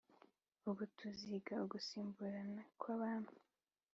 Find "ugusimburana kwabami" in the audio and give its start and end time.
1.63-3.35